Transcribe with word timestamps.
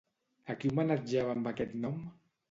A 0.53 0.53
qui 0.61 0.69
homenatjava 0.71 1.33
amb 1.39 1.49
aquest 1.51 1.75
nom? 1.83 2.01